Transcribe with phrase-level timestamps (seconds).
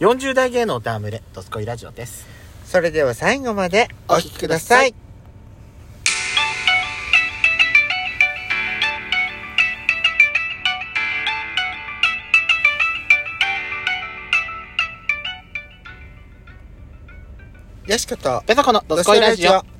[0.00, 2.24] 40代芸能おたむれ、ドスコイラジオです。
[2.64, 4.94] それでは最後までお聞きください。
[17.86, 19.77] よしこと、ペソコのドスコイラジオ。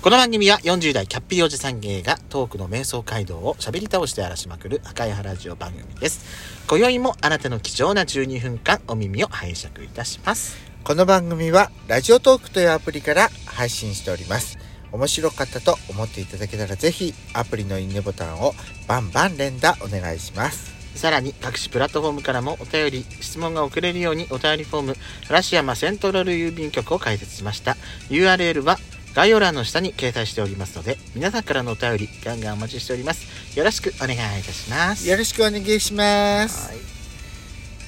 [0.00, 6.24] この番組は40代キャッピリおじさん芸がトークの瞑想街道を喋り倒して荒らしまくる赤い原ラジオ番組です。
[6.68, 10.56] 今宵もあなたの貴重な12分間お耳を拝借いたします。
[10.84, 14.56] この番組はラジオトークというアプリから配信しております。
[14.92, 18.54] 面白かったと思っていただけたらぜひアプリのいいねボタンを
[18.86, 20.78] バンバン連打お願いします。
[20.94, 24.96] さらに各種プラットフォームからもお便り、質問が送れるようにお便りフォーム、
[25.28, 27.76] 嵐山セントラル郵便局を開設しました。
[28.10, 28.78] URL は
[29.14, 33.58] 概要欄の下に掲載しておりますので、皆さんからのお便り、ガンガンお待ちしております。
[33.58, 35.08] よろしくお願いいたします。
[35.08, 36.68] よろしくお願いします。
[36.68, 36.78] はい。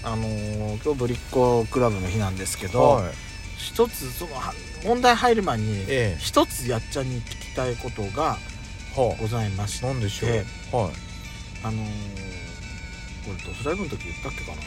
[0.02, 3.12] あのー今日ぶりっ子クラブの日なんですけど、はい。
[3.58, 4.52] 一つそのは
[4.84, 8.38] 問題入る前にええ一つやっちゃんに聞きたいことが
[8.96, 10.30] はございまして、あ、なんでしょう？
[10.30, 10.90] えはい。
[11.62, 11.86] あのー
[13.26, 14.54] これドスライブの時言ったっけかな？
[14.54, 14.62] あの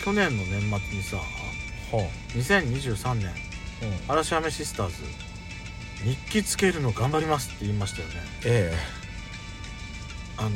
[0.00, 1.22] ー去年の年末にさは
[2.36, 3.32] 2023年あ。
[3.32, 3.47] うん。
[4.08, 4.94] 嵐雨シスターズ
[6.04, 8.14] 日記つけるの頑張りますって言いましたよね。
[8.44, 8.72] え
[10.36, 10.54] あのー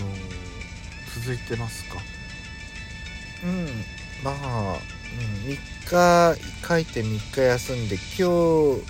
[1.20, 1.98] 続いてますか？
[3.44, 3.66] えうん。
[4.24, 4.34] まあ、
[4.74, 8.82] うん、3日書いて3日休んで今日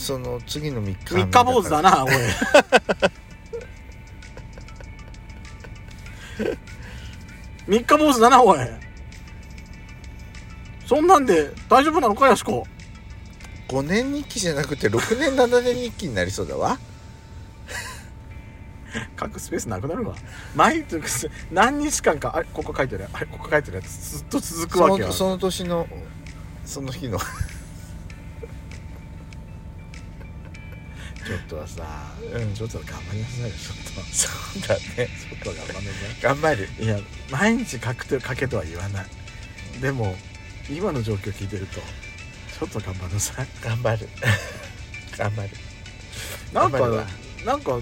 [0.00, 2.12] その次の3日三日坊主だなおい。
[7.68, 8.58] 三日坊主だなおい
[10.92, 12.66] そんなんで大丈夫なのかやしこ
[13.68, 16.78] ？5年日記じゃなくて6年7年日記になりそうだわ。
[19.18, 20.14] 書くスペースなくなるわ。
[20.54, 21.00] 毎日
[21.50, 23.08] 何日間かあれここ書いてる。
[23.10, 25.08] あれここ書いてるやつずっと続くそわけよ。
[25.08, 25.88] のその年の
[26.66, 27.18] その日の。
[31.24, 31.82] ちょっとはさ、
[32.34, 33.48] うんちょっとは頑張りなさいよ。
[33.48, 33.72] ちょ
[34.02, 34.12] っと。
[34.14, 34.28] そ
[34.58, 34.82] うだね。
[34.94, 36.68] ちょっとは頑張んなさ頑張る。
[36.78, 39.06] いいや毎日書くと書けとは言わない。
[39.80, 40.14] でも
[40.70, 41.80] 今の状況聞いてると
[42.62, 43.46] ちょっと頑張りなさい。
[43.60, 44.08] 頑張る。
[45.18, 45.50] 頑張る。
[46.52, 46.78] なんか
[47.44, 47.80] なんか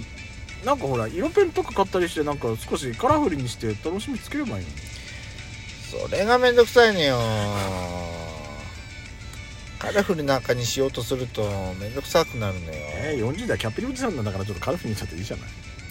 [0.65, 4.71] なんかほら色ペンとか買ったりしてなんか少しカラフルにして楽しみつければいいの
[6.07, 7.19] それがめんどくさいのよ。
[9.79, 11.43] カラフルなんかにしようとすると
[11.81, 12.73] めんどくさくなるのよ。
[12.75, 15.49] えー、40代キャッピリおじさんなんだからちょっとカラフルにしちゃっていいじゃない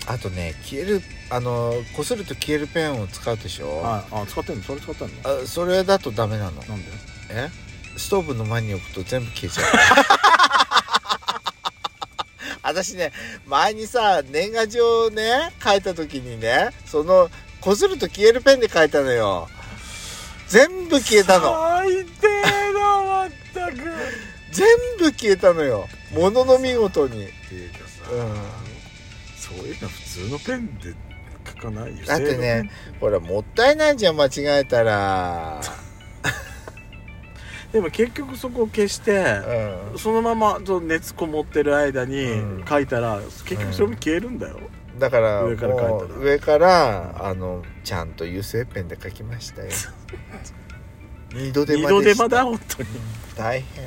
[0.10, 3.82] あとね消えるあのこすると消えるペンを使うでしょ？
[3.86, 4.64] ああ使ってんの？
[4.64, 5.14] それ使ってんの？
[5.44, 6.64] あそれだとダメなの。
[6.64, 6.88] なんで？
[7.30, 7.50] え？
[7.96, 9.66] ストーブの前に置くと全部消えちゃう。
[12.64, 13.12] 私ね
[13.46, 17.30] 前にさ年賀状ね書いた時にねその
[17.62, 19.48] こすると消えるペンで書いたのよ。
[20.48, 21.54] 全部消えたの。
[21.54, 22.28] 最低
[22.74, 23.78] だまったく。
[24.52, 24.68] 全
[24.98, 25.88] 部消えたのよ。
[26.12, 27.26] ものの見事に。
[27.26, 28.69] っていうかさ、うん
[29.40, 30.94] そういうの普通のペンで
[31.48, 32.06] 書かないよ。
[32.06, 32.70] だってね
[33.00, 35.62] ほらもったいないじゃん間違えたら。
[37.72, 39.24] でも結局そこを消して、
[39.94, 42.66] うそのまま熱こもってる間にうん。
[42.68, 44.60] 書いたら、結局それも消えるんだよ、
[44.96, 46.20] んだから上から書いたら。
[46.20, 49.70] 上からあのちゃんと油性ペンで書きましたよ。
[51.32, 52.90] 二度手二間でした度手間だ本当に。
[53.38, 53.86] 大変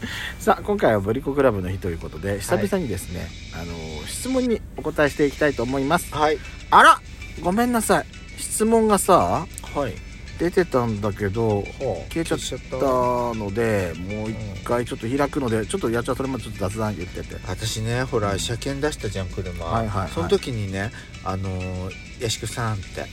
[0.38, 3.74] さあ今回はブリコクラブの日ということで久々にですね、あの
[4.06, 6.14] 質問にお答えしていきたいと思います。
[6.14, 6.38] はい。
[6.70, 7.00] あら
[7.42, 8.06] ごめんなさい。
[8.38, 9.92] 質問がさはい。
[10.38, 11.64] 出てたんだけど
[12.10, 17.34] 消えちゃったのでもう一回ちょっと開くのでちょっとやっちゃうそれまでちょっと雑談言ってて。
[17.48, 20.10] 私ねほら車検出したじゃん車、はいはいはい。
[20.10, 20.92] その時にね
[21.24, 23.06] あの屋敷さんって、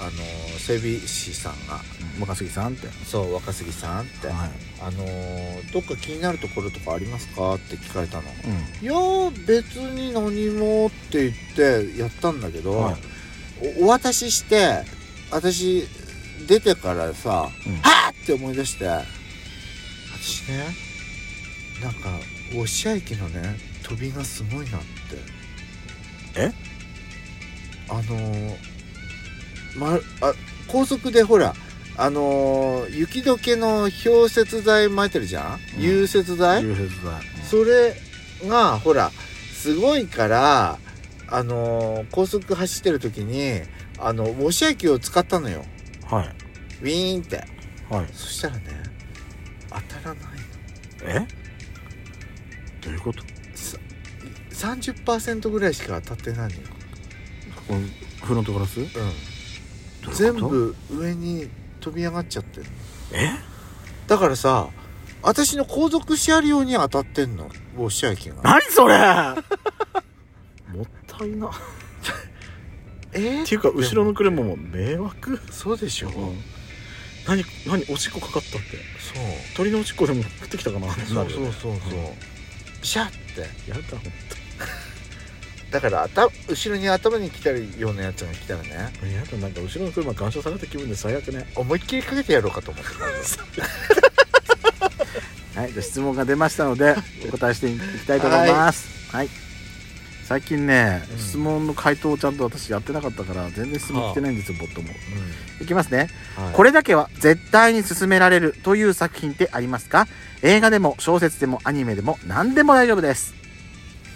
[0.00, 0.10] あの
[0.58, 1.78] 整備士さんが
[2.18, 2.88] 若杉さんって。
[3.04, 4.36] そう若杉さんって、はい。
[4.80, 5.04] あの
[5.74, 7.54] どっか気になるところとかありますか？
[7.54, 8.22] って聞かれたの。
[8.22, 8.84] うん。
[8.84, 12.96] いやー別に何もって言ってやったんだけど、はい。
[13.80, 14.84] おお渡しして
[15.30, 15.86] 私
[16.48, 17.74] 出てからさ、うん。
[17.82, 20.66] はっって思い出して私ね
[21.82, 22.08] なんか
[22.54, 24.86] 押上のね飛びがすごいなって。
[26.36, 26.52] え？
[27.88, 28.69] あのー
[29.76, 29.98] まあ
[30.68, 31.54] 高速でほら
[31.96, 35.82] あのー雪解けの氷雪剤巻いてるじゃん、うん。
[35.82, 36.62] 融雪剤？
[36.62, 36.88] 融雪剤。
[37.44, 37.94] それ
[38.48, 39.10] がほら
[39.52, 40.78] すごいから
[41.28, 43.62] あのー高速走ってる時に
[43.98, 45.64] あのウォシャ液を使ったのよ。
[46.06, 46.28] はい。
[46.82, 47.44] ウィーンって。
[47.90, 48.06] はい。
[48.12, 48.62] そしたらね
[49.68, 50.24] 当たらない
[51.04, 51.26] え？
[52.80, 53.18] どういうこと？
[53.22, 53.24] の
[53.54, 53.78] さ
[54.72, 56.60] 30%ぐらいしか当たってないのよ。
[57.68, 57.80] この
[58.26, 58.80] フロントガラス？
[58.80, 58.86] うん
[60.12, 61.48] 全部上に
[61.80, 62.66] 飛び上がっちゃってる
[63.12, 63.30] え？
[64.06, 64.68] だからさ
[65.22, 67.50] 私の後続車両に当たってんの？
[67.76, 68.96] ウォッシャー駅が何それ？
[70.74, 71.50] もったいな。
[73.12, 73.18] え？
[73.18, 75.40] ーっていうか後ろの車も迷惑？
[75.50, 76.38] そうでしょ、うん。
[77.28, 78.68] 何何おしっこかかったって。
[78.98, 79.22] そう。
[79.56, 80.92] 鳥のおしっこでも降ってきたかな？
[80.94, 81.74] そうそうそうそう。
[82.82, 83.40] シャッて。
[83.68, 84.08] やだほんと
[85.70, 88.70] だからあた後ろに頭に来たようなやつが来たらね。
[88.70, 91.46] やだなんか後ろの車干渉された気分で最悪ね。
[91.54, 92.90] 思いっきりかけてやろうかと思って
[95.58, 96.96] はいじゃあ質問が出ましたので
[97.28, 98.88] お答えしていきたいと思います。
[99.14, 99.28] はい、
[100.24, 101.18] 最近ね、うん。
[101.18, 104.88] 質問の回答をちゃんと私やってなかったから全然質問来てないんですよ、ボットも。
[105.60, 106.08] いきますね。
[106.36, 106.54] はい。
[106.54, 110.06] これだけは絶対に勧められるという作品ってありますか？
[110.42, 113.34] 映画でも小説でもアニメでも何でも大丈夫です。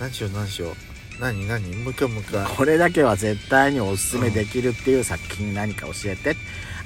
[0.01, 0.77] 何しよう何しよう
[1.21, 1.77] 何何？
[1.77, 2.47] もう一回もう一回。
[2.47, 6.37] これだけは絶対におすすめできるっていう作品何か教えて。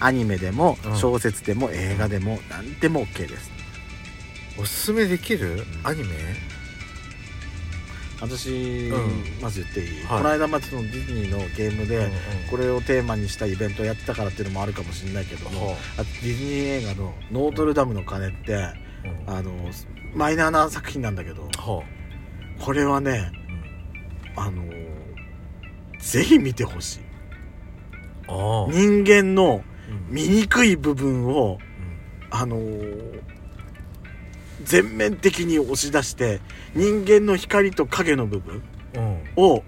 [0.01, 0.97] アニメでもうん。
[0.97, 3.51] 小説でも映画でも何でも OK です。
[4.57, 5.65] おすすめできる？
[5.83, 6.15] アニメ？
[8.21, 9.41] 私、うん。
[9.41, 10.19] まず言っていい、はい。
[10.19, 12.11] この間までそのディズニーのゲームで、
[12.51, 18.75] これをテーマにしたイベントをやってたからっていうのもあるかもしれないけども、はあディズニー映画の「ノートルダムの鐘」って、あ
[19.29, 19.37] うん。
[19.37, 19.53] あの
[20.15, 21.83] マイナーな作品なんだけどは
[22.59, 23.31] これはね
[24.40, 24.62] あの
[26.00, 27.00] ぜひ見てほしい。
[28.70, 29.64] 人間の
[30.11, 30.14] うん。
[30.14, 31.58] 醜い部分を
[32.31, 33.20] あのー
[34.64, 36.40] 全面的に押し出して
[36.75, 38.62] 人間の光と影の部分
[38.94, 39.19] うん。
[39.37, 39.64] を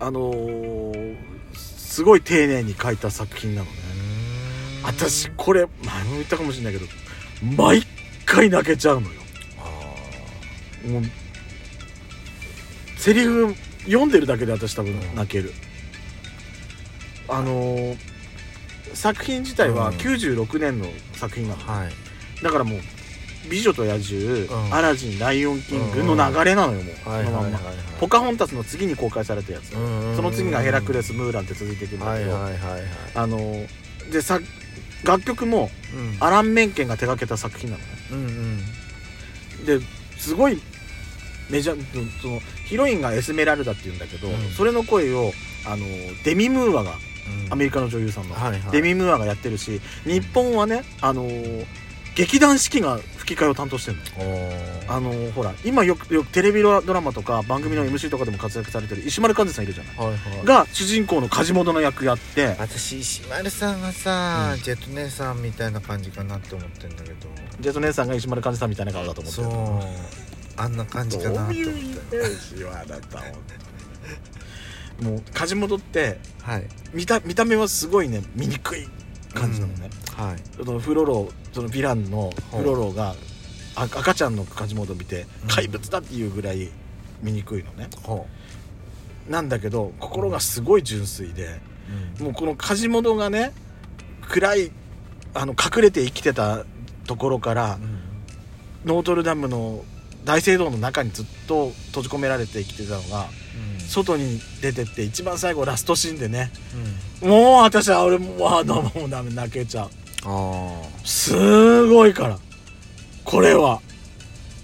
[0.00, 1.16] あのー
[1.54, 3.72] すごい丁寧に描いた作品なのね。
[4.84, 6.86] 私これ前も言ったかもしれないけど
[7.56, 7.82] 毎
[8.24, 9.20] 回泣けちゃうのよ。
[9.58, 10.88] あ。
[10.88, 11.02] もう
[12.96, 13.54] セリフ
[13.86, 15.52] 読んでるだけで私多分泣ける、
[17.28, 17.96] あのー
[18.94, 19.96] 作品自体はうん。
[19.96, 21.92] 96年の作品なの、あはい。
[22.42, 22.80] だからもう
[23.50, 24.74] 「美女と野獣」うん。
[24.74, 27.60] アラジン」「ライオンキング」の流れなのよもう、はいそのまんま
[28.00, 29.78] ポカホンタスの次に公開されたやつ、そ
[30.22, 32.36] の次がヘラクレスムーランって続いていくんだけど、
[33.14, 33.66] あのー
[34.10, 34.40] でさ
[35.04, 36.16] 楽曲もうん。
[36.20, 37.88] アラン・メンケンが手掛けた作品なのね。
[38.10, 39.80] うんうん。
[39.80, 39.86] で
[40.18, 40.60] すごい
[41.52, 44.50] メジャーそのヒロインがエスメラルダっていうんだけど、うん。
[44.56, 45.32] それの声を
[45.66, 45.84] あの
[46.24, 46.92] デミ・ムーアが
[47.46, 47.52] うん。
[47.52, 48.60] アメリカの女優さんの、はいはい。
[48.72, 51.66] デミ・ムーアがやってるし日本はねあのー
[52.14, 54.02] 劇団四季が吹き替えを担当してるの。
[54.94, 59.96] あのーほら今よくよくテレビドラマとか番組の MC とかでも活躍されてる石丸幹二さんいるじゃない。
[59.96, 60.44] はいはい。
[60.44, 62.54] が主人公の梶本の役やって。
[62.58, 64.62] 私石丸さんがさ、うん。
[64.62, 67.14] ジェット姉さんみたいな感じかなって思ってんだけど。
[67.60, 69.52] ジェット姉さんが石丸幹二さんみたいな顔だと思ってそるう
[70.56, 73.20] あんな感じかなって思っどういうイメージはだった
[75.02, 76.68] もう梶本っててはい。
[76.92, 78.88] 見た見た目はすごいね醜い
[79.34, 80.36] 感じなのね、はい。
[80.56, 83.14] そのフロロそのヴィランのフロロが
[83.74, 85.48] あ赤ちゃんの梶本を見てうん。
[85.48, 86.70] 怪物だっていうぐらい
[87.22, 88.26] 醜いのね、ほ
[89.28, 91.60] なんだけど心がすごい純粋で
[92.20, 93.52] う、もうこの梶本がね
[94.28, 94.72] 暗い
[95.32, 96.64] あの隠れて生きてた
[97.06, 98.02] ところからうん。
[98.84, 99.84] ノートルダムの
[100.24, 103.26] 大聖堂の中にずっと閉じ込められて生きてたのが
[103.88, 106.50] 外に出てって一番最後ラストシーンでね
[107.22, 107.28] うん。
[107.28, 109.90] もう私は俺もうもうダメ泣けちゃう。
[110.24, 112.38] あすごいから。
[113.24, 113.80] これは。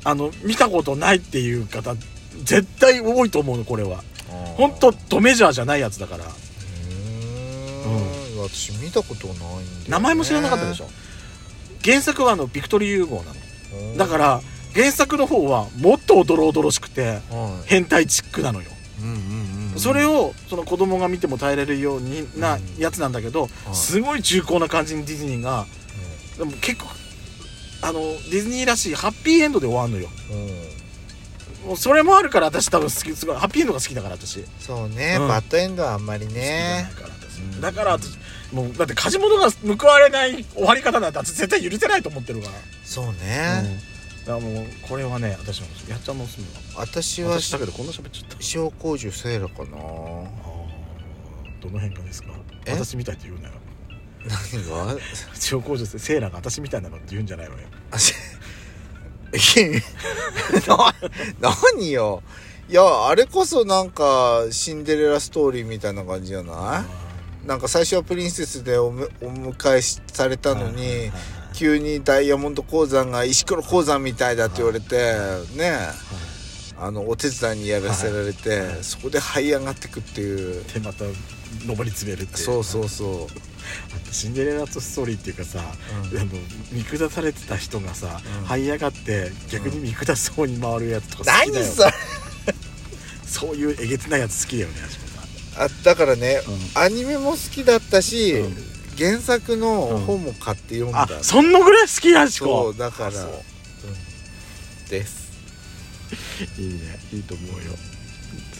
[0.05, 1.95] あの見たことないっていう方
[2.45, 4.03] 絶対多いと思うのこれは。
[4.31, 6.25] あ本当ドメジャーじゃないやつだから。
[6.25, 6.31] うん。
[8.43, 9.65] 私見たことないんね。
[9.89, 10.89] 名前も知らなかったでしょ。
[11.85, 13.33] 原作はあのビクトル・ユーゴーな
[13.93, 13.97] の。
[13.97, 14.41] だから
[14.75, 17.69] 原作の方はもっとおどろおどろしくてはい。
[17.69, 18.71] 変態チックなのよ。
[19.01, 19.13] うんうん
[19.73, 22.63] うんそれをその子供が見ても耐えれるようになうん。
[22.79, 23.75] やつなんだけどい。
[23.75, 25.67] すごい重厚な感じにディズニーが
[26.37, 26.89] でも結構
[27.83, 30.09] あのディズニーらしいハッピーエンドで終わるのよ。
[30.33, 31.69] うん。
[31.69, 34.45] もうそれもあるから私多分好きすごいハッピーエンドが好きだから私。
[34.59, 35.29] そうね、うん。
[35.29, 36.89] バッドエンドはあんまりね。
[36.91, 37.39] 好きじゃないから私。
[37.39, 38.19] うんだから私
[38.53, 43.19] もうだって梶本が報われない終わり方なんて私絶対許せないと思ってるから、そううん。
[43.19, 43.79] ね、
[44.29, 48.37] だからもうこれはね私のやっちゃんのおすす私は私だけどこんな喋っちゃった。
[48.55, 49.71] 塩麹セーラかな。
[51.61, 52.29] どの辺がですか？
[52.67, 52.73] え？
[52.73, 53.55] 私みたいって言うなよ。
[54.29, 54.97] 何が？
[55.51, 57.61] 塩工場でセーが私みたいなのって言うんじゃないわよ。
[61.41, 62.23] 何よ？
[62.69, 66.85] いやあれこそなんかシンデレラストーリーみたいな感じじゃな
[67.45, 67.47] い？
[67.47, 68.93] なんか最初はプリンセスでお
[69.23, 74.97] 迎えしされたのにはいはいはいはい急にダイヤモンド鉱山が石黒鉱山みたいだって言われて
[75.57, 75.77] ね
[76.79, 80.65] あのお手伝いにやらせられてそこで這い上がってくっていう。
[80.73, 82.45] でまた上り詰めるっていう。
[82.45, 85.59] そうそうそう、シンデレラとストーリーっていうかさ、
[86.13, 86.21] うん。
[86.21, 86.31] あの
[86.71, 88.47] 見下されてた人がさ、うん。
[88.47, 91.93] 這い上がって逆に見下しそうに回るやつとか好きだよ、何それ。
[93.27, 94.75] そういうえげつないやつ好きだよね
[95.57, 103.25] あだからね、うアニメも好きだったし、うん原作の本も買って読んだ、あそんなぐらい好きやしそこうだから。
[103.25, 103.27] う。
[103.27, 104.89] うん。
[104.89, 105.29] です。
[106.59, 106.99] いいね。
[107.13, 107.77] いいと思うよ。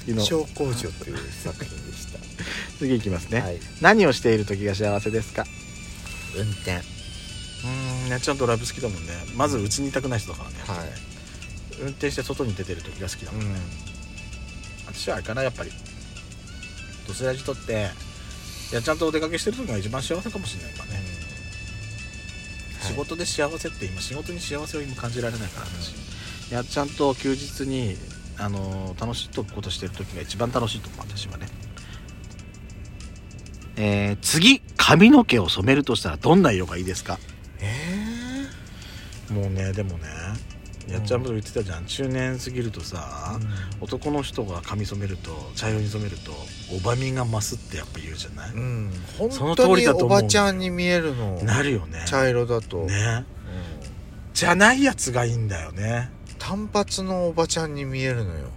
[0.01, 0.25] 次の。
[0.25, 2.19] 小工女という作品でした。
[2.79, 3.59] 次いきますね、はい。
[3.81, 5.45] 何をしている時が幸せですか？
[6.37, 6.73] 運転。
[6.73, 9.13] うーんねちゃんとライブ好きだもんね。
[9.35, 10.89] まずうちにいたくない人だからね、はい。
[11.81, 13.59] 運転して外に出てる時が好きだもんね、
[14.87, 15.71] 私はあれかなやっぱり
[17.07, 17.89] ドスラジとって
[18.71, 21.01] いやちゃんとお出かけしてる時が一番幸せかもしれないからね、
[22.83, 25.93] 仕事で幸せって今仕事に幸せを今感じられないから私、
[26.51, 27.97] いやちゃんと休日に
[28.37, 31.49] あのー楽しいことしてる時が一番楽しいと思う私はね。
[33.77, 37.19] えー次髪の毛を染めるとしたらどんな色がいいですか？
[37.61, 38.47] え
[39.33, 40.05] もうねでもね
[40.89, 43.39] やっちゃんも言ってたじゃん、中年過ぎるとさ、
[43.81, 46.33] 男の人が髪染めると茶色に染めると
[46.75, 48.91] おばみが増すってやっぱ言うじゃない、うん。
[49.31, 52.05] その本当に通りだと思うおばちゃんに見えるのなるよね。
[52.07, 52.95] 茶色だと、ね。
[52.95, 53.25] うん。
[54.33, 56.11] じゃないやつがいいんだよね。
[56.39, 58.49] 単発のおばちゃんに見えるのよ。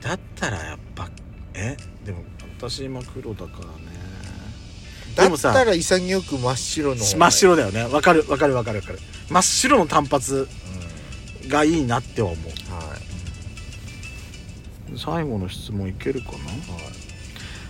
[0.00, 1.10] だったらやっぱ
[1.54, 1.76] え？
[2.04, 2.22] でも
[2.58, 3.70] 私今黒だからね。
[5.16, 7.82] だっでもさたら潔く真っ白の真っ白だよね。
[7.84, 8.98] わかるわかるわかるわかる。
[9.28, 10.59] 真っ白の単発う
[11.48, 12.34] がいいなって思う。
[12.36, 12.46] んは
[14.94, 14.98] い。
[14.98, 16.38] 最後の質問いけるかな？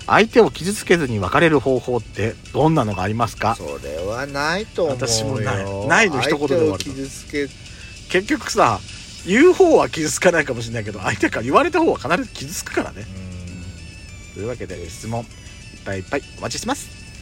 [0.07, 3.55] 相手を傷つけずに別れる方法ってどんなのがありますか？
[3.55, 5.07] それはないと思うよ。
[5.07, 5.87] 私もない。
[5.87, 7.49] ないの一言で終わる相手を傷つけ
[8.11, 8.81] 結局さ
[9.27, 13.03] 言う方は傷つかないかもしれないけど相手から言われた方は必ず傷つくからね。
[13.03, 14.35] うん。
[14.35, 15.29] というわけで質問いっ
[15.85, 17.00] ぱいいっぱいお待ちしてます